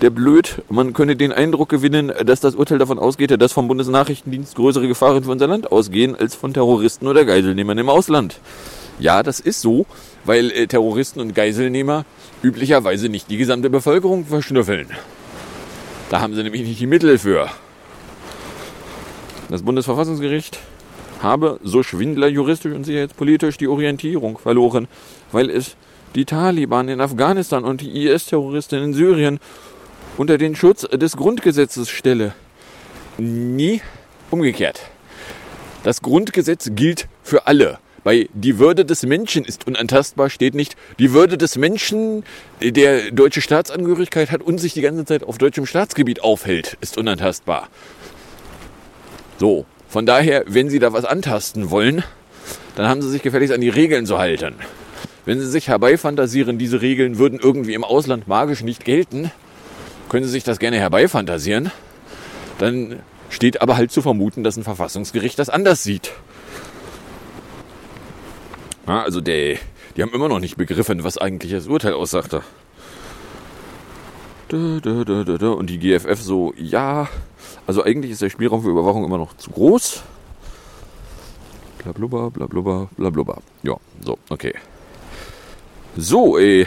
[0.00, 0.62] der blöd.
[0.70, 5.22] Man könne den Eindruck gewinnen, dass das Urteil davon ausgeht, dass vom Bundesnachrichtendienst größere Gefahren
[5.24, 8.40] für unser Land ausgehen als von Terroristen oder Geiselnehmern im Ausland.
[8.98, 9.86] Ja, das ist so,
[10.24, 12.04] weil äh, Terroristen und Geiselnehmer
[12.42, 14.88] üblicherweise nicht die gesamte Bevölkerung verschnüffeln.
[16.10, 17.50] Da haben sie nämlich nicht die Mittel für.
[19.48, 20.58] Das Bundesverfassungsgericht
[21.22, 24.88] habe, so Schwindler juristisch und sicherheitspolitisch, die Orientierung verloren,
[25.32, 25.76] weil es
[26.14, 29.40] die Taliban in Afghanistan und die IS-Terroristen in Syrien
[30.16, 32.34] unter den Schutz des Grundgesetzes stelle.
[33.18, 33.80] Nie
[34.30, 34.80] umgekehrt.
[35.82, 37.78] Das Grundgesetz gilt für alle.
[38.04, 42.22] Bei die Würde des Menschen ist unantastbar steht nicht, die Würde des Menschen,
[42.60, 47.68] der deutsche Staatsangehörigkeit hat und sich die ganze Zeit auf deutschem Staatsgebiet aufhält, ist unantastbar.
[49.38, 52.04] So, von daher, wenn Sie da was antasten wollen,
[52.76, 54.54] dann haben Sie sich gefälligst an die Regeln zu halten.
[55.24, 59.30] Wenn Sie sich herbeifantasieren, diese Regeln würden irgendwie im Ausland magisch nicht gelten,
[60.10, 61.70] können Sie sich das gerne herbeifantasieren.
[62.58, 66.12] Dann steht aber halt zu vermuten, dass ein Verfassungsgericht das anders sieht.
[68.86, 69.58] Ja, also der,
[69.96, 72.42] die haben immer noch nicht begriffen, was eigentlich das Urteil aussagte.
[74.50, 77.08] Und die GFF so, ja,
[77.66, 80.02] also eigentlich ist der Spielraum für Überwachung immer noch zu groß.
[81.82, 83.42] Blablubber, blablubber, blablubber.
[83.62, 84.54] Ja, so, okay.
[85.96, 86.66] So, äh,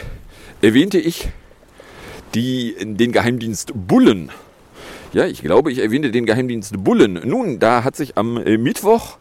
[0.60, 1.28] erwähnte ich
[2.34, 4.30] die, den Geheimdienst Bullen.
[5.12, 7.20] Ja, ich glaube, ich erwähnte den Geheimdienst Bullen.
[7.24, 9.18] Nun, da hat sich am äh, Mittwoch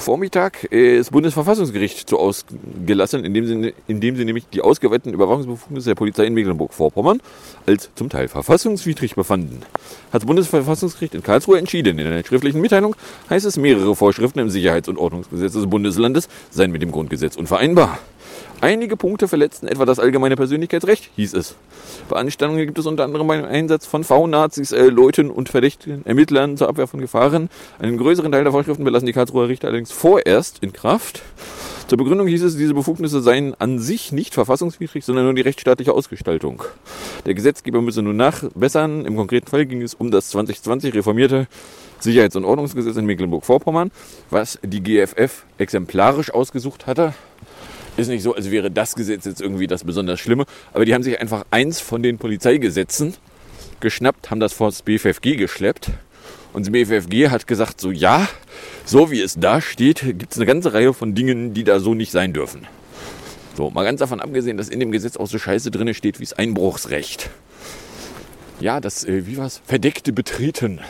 [0.00, 5.94] Vormittag äh, das Bundesverfassungsgericht zu ausgelassen, indem sie, indem sie nämlich die ausgeweiteten Überwachungsbefugnisse der
[5.94, 7.20] Polizei in Mecklenburg-Vorpommern
[7.66, 9.62] als zum Teil verfassungswidrig befanden.
[10.12, 11.98] Hat das Bundesverfassungsgericht in Karlsruhe entschieden.
[11.98, 12.96] In einer schriftlichen Mitteilung
[13.28, 17.98] heißt es, mehrere Vorschriften im Sicherheits- und Ordnungsgesetz des Bundeslandes seien mit dem Grundgesetz unvereinbar.
[18.62, 21.54] Einige Punkte verletzten etwa das allgemeine Persönlichkeitsrecht, hieß es.
[22.10, 26.68] Beanstandungen gibt es unter anderem beim Einsatz von V-Nazis, äh, Leuten und verdächtigen Ermittlern zur
[26.68, 27.48] Abwehr von Gefahren.
[27.78, 31.22] Einen größeren Teil der Vorschriften belassen die Karlsruher Richter allerdings vorerst in Kraft.
[31.86, 35.94] Zur Begründung hieß es, diese Befugnisse seien an sich nicht verfassungswidrig, sondern nur die rechtsstaatliche
[35.94, 36.62] Ausgestaltung.
[37.24, 39.06] Der Gesetzgeber müsse nun nachbessern.
[39.06, 41.46] Im konkreten Fall ging es um das 2020 reformierte
[41.98, 43.90] Sicherheits- und Ordnungsgesetz in Mecklenburg-Vorpommern,
[44.28, 47.14] was die GFF exemplarisch ausgesucht hatte
[47.96, 50.44] ist nicht so, als wäre das Gesetz jetzt irgendwie das besonders Schlimme.
[50.72, 53.14] Aber die haben sich einfach eins von den Polizeigesetzen
[53.80, 55.90] geschnappt, haben das vor das BFFG geschleppt.
[56.52, 58.28] Und das BFFG hat gesagt, so ja,
[58.84, 61.94] so wie es da steht, gibt es eine ganze Reihe von Dingen, die da so
[61.94, 62.66] nicht sein dürfen.
[63.56, 66.24] So, mal ganz davon abgesehen, dass in dem Gesetz auch so Scheiße drin steht wie
[66.24, 67.30] das Einbruchsrecht.
[68.60, 69.60] Ja, das, äh, wie war's?
[69.64, 70.80] Verdeckte Betreten.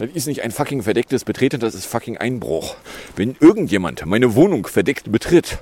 [0.00, 2.74] Das ist nicht ein fucking verdecktes Betreten, das ist fucking Einbruch.
[3.16, 5.58] Wenn irgendjemand meine Wohnung verdeckt betritt,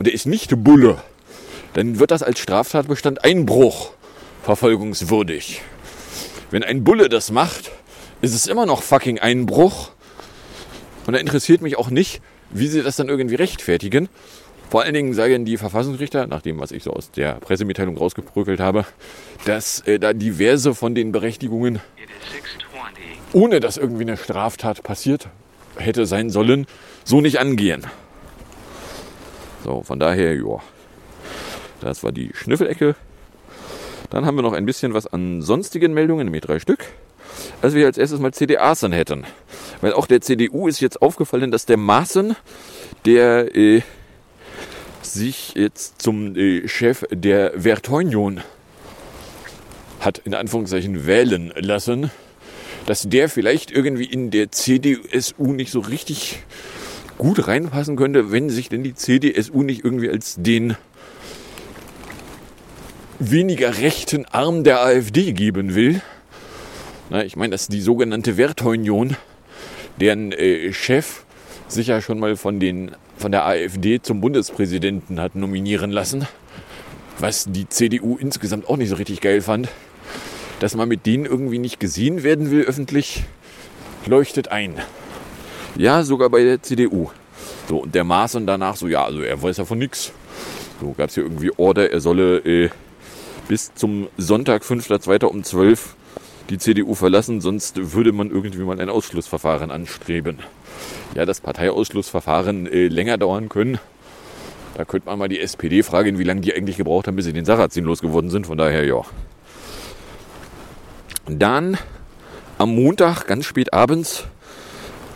[0.00, 1.00] und er ist nicht Bulle,
[1.74, 3.92] dann wird das als Straftatbestand Einbruch
[4.42, 5.62] verfolgungswürdig.
[6.50, 7.70] Wenn ein Bulle das macht,
[8.20, 9.92] ist es immer noch fucking Einbruch.
[11.06, 14.08] Und da interessiert mich auch nicht, wie sie das dann irgendwie rechtfertigen.
[14.70, 18.58] Vor allen Dingen sagen die Verfassungsrichter, nach dem, was ich so aus der Pressemitteilung rausgeprügelt
[18.58, 18.86] habe,
[19.44, 21.80] dass äh, da diverse von den Berechtigungen,
[23.32, 25.28] ohne dass irgendwie eine Straftat passiert
[25.80, 26.66] hätte sein sollen,
[27.04, 27.86] so nicht angehen.
[29.64, 30.60] So, von daher, ja.
[31.80, 32.96] Das war die Schnüffelecke.
[34.10, 36.86] Dann haben wir noch ein bisschen was an sonstigen Meldungen, nämlich drei Stück.
[37.62, 39.24] Als wir als erstes mal CDAs dann hätten.
[39.80, 42.34] Weil auch der CDU ist jetzt aufgefallen, dass der Maaßen,
[43.04, 43.82] der äh,
[45.02, 48.40] sich jetzt zum äh, Chef der Werteunion
[50.00, 52.10] hat in Anführungszeichen wählen lassen,
[52.88, 56.38] dass der vielleicht irgendwie in der CDU nicht so richtig
[57.18, 60.74] gut reinpassen könnte, wenn sich denn die CDSU nicht irgendwie als den
[63.18, 66.00] weniger rechten Arm der AfD geben will.
[67.10, 69.16] Na, ich meine, das ist die sogenannte Werteunion,
[70.00, 71.24] deren äh, Chef
[71.66, 76.26] sich ja schon mal von, den, von der AfD zum Bundespräsidenten hat nominieren lassen,
[77.18, 79.68] was die CDU insgesamt auch nicht so richtig geil fand.
[80.60, 83.24] Dass man mit denen irgendwie nicht gesehen werden will öffentlich,
[84.06, 84.74] leuchtet ein.
[85.76, 87.10] Ja, sogar bei der CDU.
[87.68, 90.12] So, und der Maaßen danach so, ja, also er weiß ja von nichts.
[90.80, 92.70] So gab es hier irgendwie Order, er solle äh,
[93.48, 95.24] bis zum Sonntag, 5.2.
[95.24, 95.96] um 12
[96.50, 100.38] die CDU verlassen, sonst würde man irgendwie mal ein Ausschlussverfahren anstreben.
[101.14, 103.78] Ja, das Parteiausschlussverfahren äh, länger dauern können.
[104.76, 107.32] Da könnte man mal die SPD fragen, wie lange die eigentlich gebraucht haben, bis sie
[107.32, 108.46] den Sarrazin losgeworden sind.
[108.46, 109.02] Von daher, ja.
[111.28, 111.76] Dann
[112.56, 114.24] am Montag, ganz spät abends,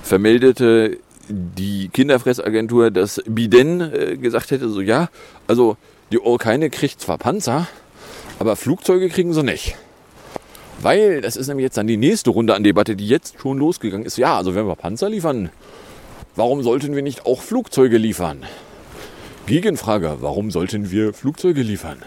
[0.02, 0.98] vermeldete
[1.28, 5.08] die Kinderfressagentur, dass Biden äh, gesagt hätte, so ja,
[5.46, 5.76] also
[6.10, 7.68] die Ukraine kriegt zwar Panzer,
[8.38, 9.76] aber Flugzeuge kriegen sie nicht.
[10.80, 14.04] Weil das ist nämlich jetzt dann die nächste Runde an Debatte, die jetzt schon losgegangen
[14.04, 14.18] ist.
[14.18, 15.50] Ja, also wenn wir Panzer liefern,
[16.34, 18.44] warum sollten wir nicht auch Flugzeuge liefern?
[19.46, 22.02] Gegenfrage, warum sollten wir Flugzeuge liefern?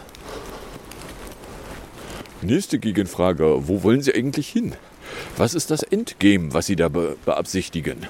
[2.46, 4.74] Nächste Gegenfrage, wo wollen Sie eigentlich hin?
[5.36, 8.06] Was ist das Endgame, was Sie da be beabsichtigen?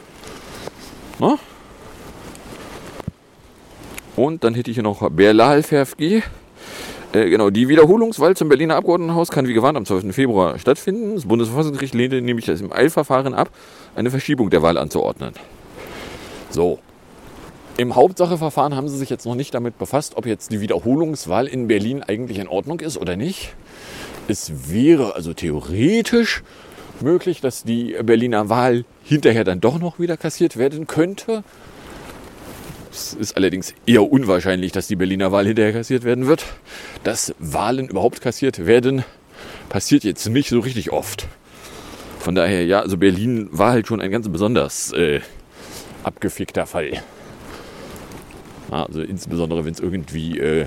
[1.19, 1.39] Na?
[4.17, 6.21] Und dann hätte ich hier noch Berlal Ferfgi.
[7.13, 10.13] Äh, genau, die Wiederholungswahl zum Berliner Abgeordnetenhaus kann wie gewarnt am 12.
[10.13, 11.15] Februar stattfinden.
[11.15, 13.49] Das Bundesverfassungsgericht lehnte nämlich das im Eilverfahren ab,
[13.95, 15.33] eine Verschiebung der Wahl anzuordnen.
[16.49, 16.79] So.
[17.77, 21.67] Im Hauptsacheverfahren haben sie sich jetzt noch nicht damit befasst, ob jetzt die Wiederholungswahl in
[21.67, 23.53] Berlin eigentlich in Ordnung ist oder nicht.
[24.27, 26.43] Es wäre also theoretisch
[27.01, 31.43] möglich, dass die Berliner Wahl hinterher dann doch noch wieder kassiert werden könnte.
[32.91, 36.45] Es ist allerdings eher unwahrscheinlich, dass die Berliner Wahl hinterher kassiert werden wird.
[37.03, 39.03] Dass Wahlen überhaupt kassiert werden,
[39.69, 41.27] passiert jetzt nicht so richtig oft.
[42.19, 45.19] Von daher, ja, also Berlin war halt schon ein ganz besonders äh,
[46.03, 47.03] abgefickter Fall.
[48.71, 50.65] Also insbesondere, wenn es irgendwie äh,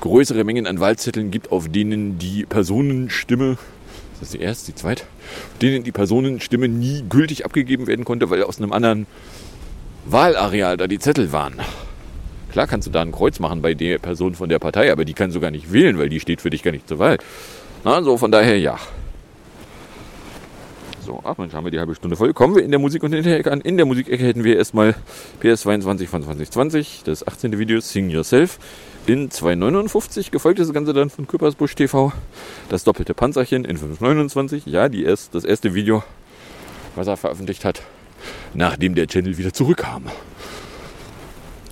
[0.00, 3.58] größere Mengen an Wahlzetteln gibt, auf denen die Personenstimme,
[4.18, 5.04] das ist die erste, die zweite,
[5.60, 9.06] denen die Personenstimme nie gültig abgegeben werden konnte, weil aus einem anderen
[10.06, 11.54] Wahlareal da die Zettel waren.
[12.52, 15.14] Klar kannst du da ein Kreuz machen bei der Person von der Partei, aber die
[15.14, 17.18] kannst du gar nicht wählen, weil die steht für dich gar nicht zur Wahl.
[17.84, 18.78] Na, so von daher ja.
[21.08, 22.34] So, ach Mensch, haben wir die halbe Stunde voll.
[22.34, 23.62] Kommen wir in der Musik- und Hinterecke an.
[23.62, 24.94] In der Musikecke hätten wir erstmal
[25.42, 27.58] PS22 von 2020, das 18.
[27.58, 28.58] Video Sing Yourself
[29.06, 30.30] in 2,59.
[30.30, 32.12] Gefolgt ist das Ganze dann von Küppersbusch TV.
[32.68, 34.64] Das doppelte Panzerchen in 5,29.
[34.66, 36.04] Ja, die erst, das erste Video,
[36.94, 37.80] was er veröffentlicht hat
[38.52, 40.04] nachdem der Channel wieder zurückkam.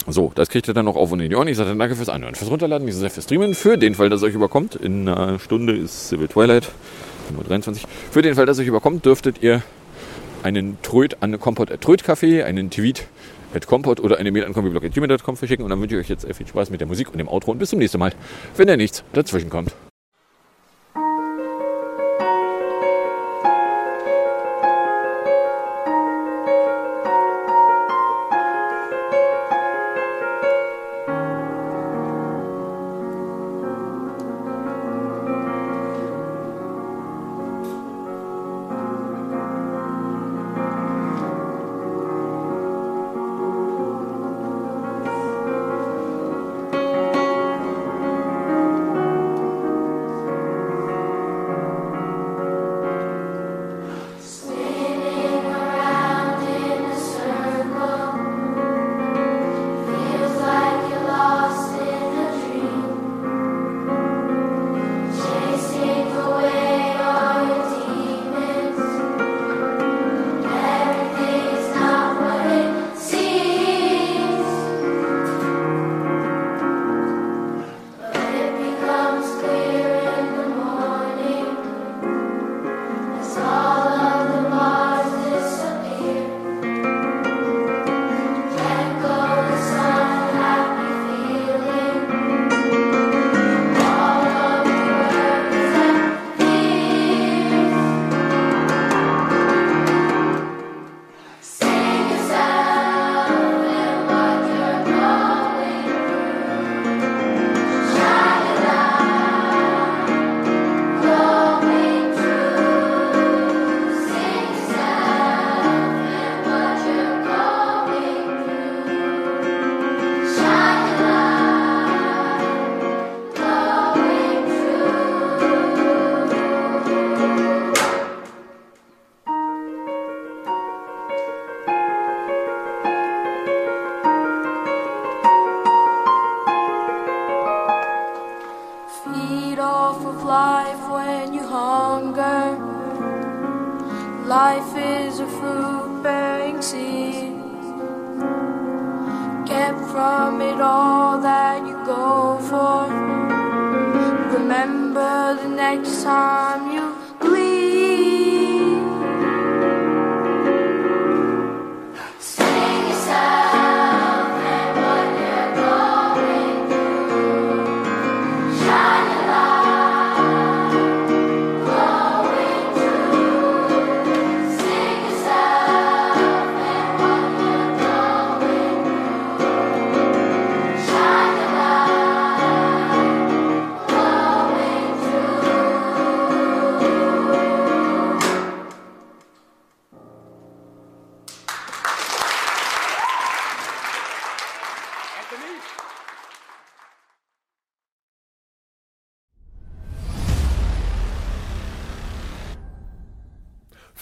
[0.09, 1.49] So, das kriegt ihr dann noch auf und in die Ohren.
[1.49, 3.55] Ich sage dann danke fürs Anhören, fürs Runterladen, fürs Streamen.
[3.55, 6.71] Für den Fall, dass es euch überkommt, in einer Stunde ist Civil Twilight,
[7.31, 7.85] Nummer 23.
[8.11, 9.63] Für den Fall, dass euch überkommt, dürftet ihr
[10.43, 13.07] einen Tröd an Kompott Tröd Café, einen Tweet
[13.55, 15.65] at Kompott oder eine Mail an kombiblog.gmail.com verschicken.
[15.65, 17.59] Und dann wünsche ich euch jetzt viel Spaß mit der Musik und dem Outro und
[17.59, 18.13] bis zum nächsten Mal,
[18.57, 19.75] wenn da nichts dazwischen kommt.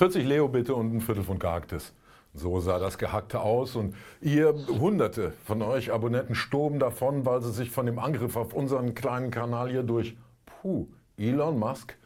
[0.04, 1.94] 40 Leo bitte und ein Viertel von gehacktes.
[2.34, 7.52] So sah das Gehackte aus und ihr Hunderte von euch Abonnenten stoben davon, weil sie
[7.52, 11.96] sich von dem Angriff auf unseren kleinen Kanal hier durch puh, Elon Musk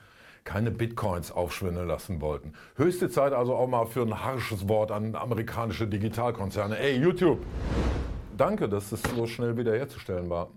[0.45, 2.53] keine Bitcoins aufschwindeln lassen wollten.
[2.77, 6.79] Höchste Zeit also auch mal für ein harsches Wort an amerikanische Digitalkonzerne.
[6.79, 7.45] Ey, YouTube!
[8.37, 10.51] Danke, dass es so schnell wiederherzustellen war.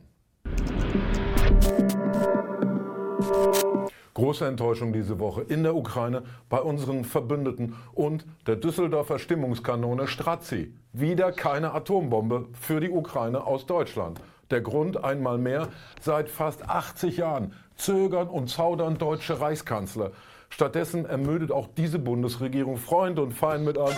[4.13, 10.73] Große Enttäuschung diese Woche in der Ukraine bei unseren Verbündeten und der Düsseldorfer Stimmungskanone Strazi.
[10.91, 14.19] Wieder keine Atombombe für die Ukraine aus Deutschland.
[14.49, 15.69] Der Grund einmal mehr,
[16.01, 20.11] seit fast 80 Jahren zögern und zaudern deutsche Reichskanzler.
[20.49, 23.95] Stattdessen ermüdet auch diese Bundesregierung Freund und Feind mit einem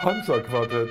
[0.00, 0.90] Panzerquartett.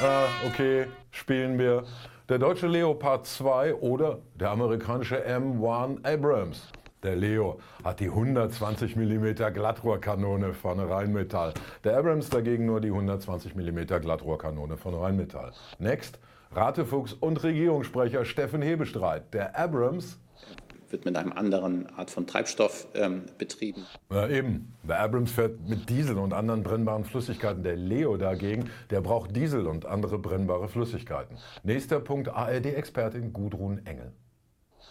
[0.00, 1.82] Ah, okay, spielen wir.
[2.28, 6.68] Der deutsche Leopard 2 oder der amerikanische M1 Abrams.
[7.02, 11.52] Der Leo hat die 120 mm Glattrohrkanone von Rheinmetall.
[11.82, 15.52] Der Abrams dagegen nur die 120 mm Glattrohrkanone von Rheinmetall.
[15.80, 16.20] Next,
[16.52, 19.34] Ratefuchs und Regierungssprecher Steffen Hebestreit.
[19.34, 20.20] Der Abrams
[20.90, 23.84] wird mit einem anderen Art von Treibstoff ähm, betrieben.
[24.10, 24.72] Ja, eben.
[24.84, 27.64] Der Abrams fährt mit Diesel und anderen brennbaren Flüssigkeiten.
[27.64, 31.36] Der Leo dagegen, der braucht Diesel und andere brennbare Flüssigkeiten.
[31.64, 34.12] Nächster Punkt, ARD-Expertin Gudrun Engel.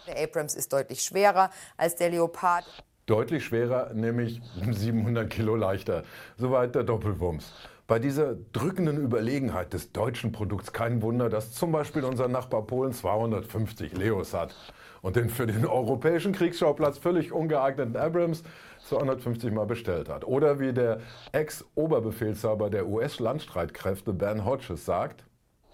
[0.06, 2.64] Der Abrams ist deutlich schwerer als der Leopard.
[3.06, 4.40] Deutlich schwerer, nämlich
[4.70, 6.04] 700 Kilo leichter.
[6.36, 7.52] Soweit der Doppelwumms.
[7.86, 12.92] Bei dieser drückenden Überlegenheit des deutschen Produkts kein Wunder, dass zum Beispiel unser Nachbar Polen
[12.92, 14.54] 250 Leos hat
[15.02, 18.44] und den für den europäischen Kriegsschauplatz völlig ungeeigneten Abrams
[18.88, 20.24] 250 Mal bestellt hat.
[20.24, 21.00] Oder wie der
[21.32, 25.24] Ex-Oberbefehlshaber der US-Landstreitkräfte Ben Hodges sagt,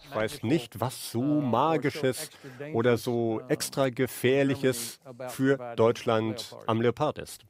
[0.03, 2.31] Ich weiß nicht, was so Magisches
[2.73, 7.45] oder so extra Gefährliches für Deutschland am Leopard ist.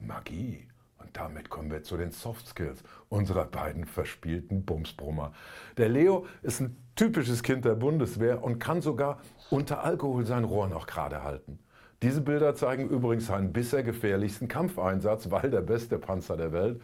[0.00, 0.66] Magie.
[0.98, 5.32] Und damit kommen wir zu den Soft Skills unserer beiden verspielten Bumsbrummer.
[5.76, 9.20] Der Leo ist ein typisches Kind der Bundeswehr und kann sogar
[9.50, 11.58] unter Alkohol sein Rohr noch gerade halten.
[12.02, 16.80] Diese Bilder zeigen übrigens seinen bisher gefährlichsten Kampfeinsatz, weil der beste Panzer der Welt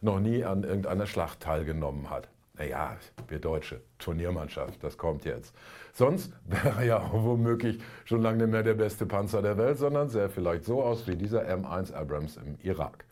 [0.00, 2.28] noch nie an irgendeiner Schlacht teilgenommen hat.
[2.62, 2.96] Naja,
[3.26, 5.52] wir Deutsche, Turniermannschaft, das kommt jetzt.
[5.92, 10.08] Sonst wäre er ja womöglich schon lange nicht mehr der beste Panzer der Welt, sondern
[10.10, 13.04] sähe vielleicht so aus wie dieser M1 Abrams im Irak.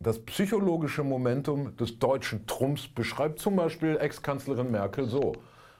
[0.00, 5.32] Das psychologische Momentum des deutschen Trumps beschreibt zum Beispiel Ex-Kanzlerin Merkel so.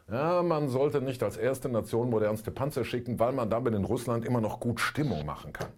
[0.08, 4.24] Ja, man sollte nicht als erste Nation modernste Panzer schicken, weil man damit in Russland
[4.24, 5.70] immer noch gut Stimmung machen kann.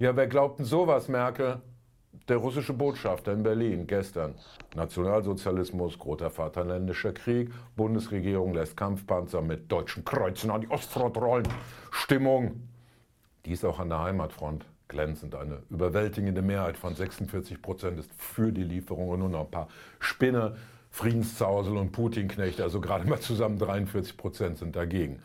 [0.00, 1.60] Ja, wer glaubt denn sowas, Merkel?
[2.26, 4.34] Der russische Botschafter in Berlin gestern.
[4.74, 11.48] Nationalsozialismus, großer Vaterländischer Krieg, Bundesregierung lässt Kampfpanzer mit deutschen Kreuzen an die Ostfront rollen.
[11.90, 12.68] Stimmung.
[13.46, 15.34] Dies auch an der Heimatfront glänzend.
[15.34, 19.68] Eine überwältigende Mehrheit von 46 Prozent ist für die Lieferung und nur noch ein paar
[20.00, 20.56] Spinner,
[20.90, 25.22] Friedenszausel und Putinknechte, also gerade mal zusammen 43 Prozent sind dagegen.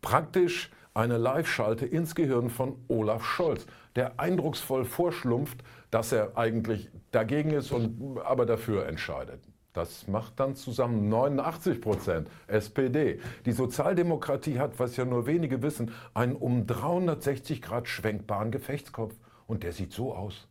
[0.00, 3.66] Praktisch eine Live-Schalte ins Gehirn von Olaf Scholz,
[3.96, 9.40] der eindrucksvoll vorschlumpft, dass er eigentlich dagegen ist und aber dafür entscheidet.
[9.72, 13.20] Das macht dann zusammen 89 Prozent SPD.
[13.46, 19.14] Die Sozialdemokratie hat, was ja nur wenige wissen, einen um 360 Grad schwenkbaren Gefechtskopf.
[19.46, 20.48] Und der sieht so aus.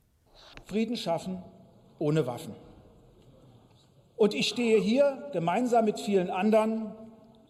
[0.65, 1.43] Frieden schaffen
[1.99, 2.55] ohne Waffen.
[4.15, 6.91] Und ich stehe hier gemeinsam mit vielen anderen,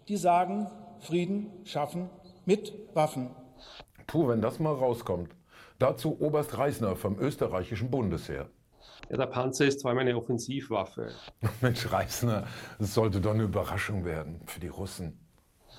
[0.08, 0.68] die sagen,
[1.00, 2.10] Frieden schaffen
[2.46, 3.30] mit Waffen.
[4.08, 5.36] Puh, wenn das mal rauskommt.
[5.80, 8.50] Dazu Oberst Reisner vom österreichischen Bundesheer.
[9.10, 11.12] Ja, der Panzer ist zweimal eine Offensivwaffe.
[11.62, 12.46] Mensch, Reisner,
[12.80, 15.18] es sollte doch eine Überraschung werden für die Russen.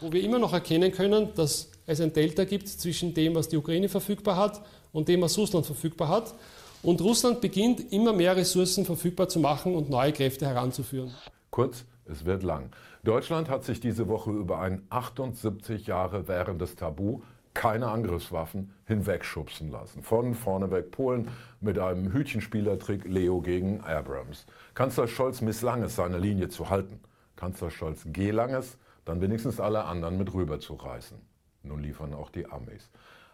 [0.01, 3.59] wo wir immer noch erkennen können, dass es ein Delta gibt zwischen dem, was die
[3.59, 6.35] Ukraine verfügbar hat und dem, was Russland verfügbar hat.
[6.83, 11.15] Und Russland beginnt immer mehr Ressourcen verfügbar zu machen und neue Kräfte heranzuführen.
[11.51, 12.71] Kurz, es wird lang.
[13.05, 17.21] Deutschland hat sich diese Woche über ein 78 Jahre währendes Tabu
[17.55, 20.03] keine Angriffswaffen hinwegschubsen lassen.
[20.03, 21.29] Von vorneweg Polen
[21.61, 24.47] mit einem Hütchenspielertrick Leo gegen Abrams.
[24.75, 27.01] Kanzler Scholz misslang es, seine Linie zu halten.
[27.37, 31.19] Kanzler Scholz gelang es, dann wenigstens alle anderen mit rüber zu reißen.
[31.63, 32.91] Nun liefern auch die Amis.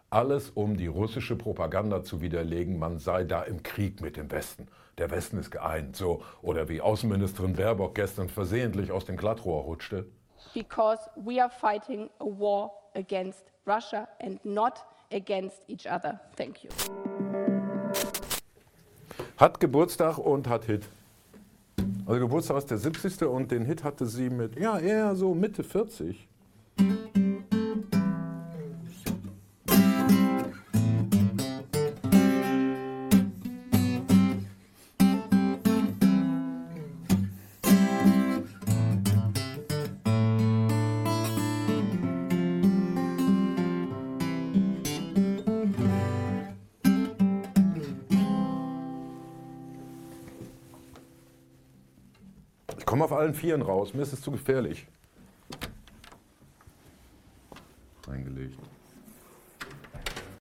[0.08, 4.68] Alles, um die russische Propaganda zu widerlegen, man sei da im Krieg mit dem Westen.
[4.98, 6.22] Der Westen ist geeint, so.
[6.42, 10.06] Oder wie Außenministerin Baerbock gestern versehentlich aus dem Glattrohr rutschte.
[10.54, 16.20] Because we are fighting a war against Russia and not against each other.
[16.36, 16.70] Thank you.
[19.36, 20.84] Hat Geburtstag und hat Hit.
[22.06, 23.22] Also Geburtstag ist der 70.
[23.22, 26.28] und den Hit hatte sie mit, ja, eher so Mitte 40.
[53.26, 54.86] allen Vieren raus, mir ist es zu gefährlich.